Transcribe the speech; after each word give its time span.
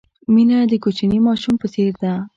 مینه 0.33 0.57
د 0.71 0.73
کوچني 0.83 1.19
ماشوم 1.27 1.55
په 1.61 1.67
څېر 1.73 1.91
ده. 2.01 2.13